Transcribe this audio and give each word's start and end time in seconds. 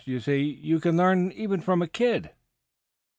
You 0.03 0.19
see, 0.19 0.41
you 0.63 0.79
can 0.79 0.97
learn 0.97 1.31
even 1.31 1.61
from 1.61 1.83
a 1.83 1.87
kid." 1.87 2.31